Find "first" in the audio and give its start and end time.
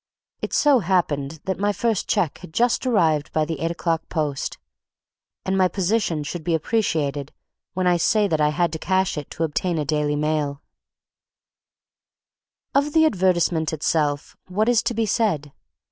1.71-2.09